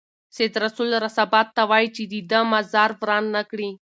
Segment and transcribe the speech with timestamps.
[0.35, 3.69] سید رسول رسا باد ته وايي چې د ده مزار وران نه کړي.